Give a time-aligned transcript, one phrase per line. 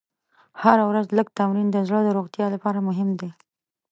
[0.63, 3.29] هره ورځ لږ تمرین د زړه د روغتیا لپاره مهم دی.